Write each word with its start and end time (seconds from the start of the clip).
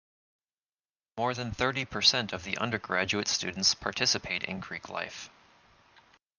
More 1.15 1.35
than 1.35 1.51
thirty 1.51 1.85
percent 1.85 2.33
of 2.33 2.43
the 2.43 2.57
undergraduate 2.57 3.27
students 3.27 3.75
participate 3.75 4.43
in 4.43 4.59
Greek 4.59 4.89
Life. 4.89 5.29